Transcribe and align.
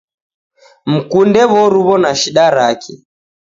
Mkunde 0.91 1.41
w'oruw'o 1.51 1.95
na 2.03 2.11
shida 2.19 2.45
rake. 2.55 2.93